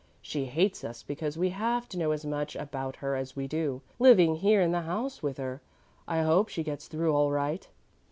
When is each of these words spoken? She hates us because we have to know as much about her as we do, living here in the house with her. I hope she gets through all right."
She 0.23 0.45
hates 0.45 0.83
us 0.83 1.03
because 1.03 1.37
we 1.37 1.49
have 1.49 1.87
to 1.89 1.97
know 1.99 2.09
as 2.09 2.25
much 2.25 2.55
about 2.55 2.95
her 2.95 3.15
as 3.15 3.35
we 3.35 3.47
do, 3.47 3.83
living 3.99 4.37
here 4.37 4.59
in 4.59 4.71
the 4.71 4.81
house 4.81 5.21
with 5.21 5.37
her. 5.37 5.61
I 6.07 6.23
hope 6.23 6.49
she 6.49 6.63
gets 6.63 6.87
through 6.87 7.13
all 7.13 7.29
right." 7.29 7.67